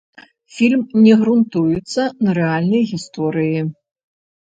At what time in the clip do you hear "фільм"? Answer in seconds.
0.55-0.81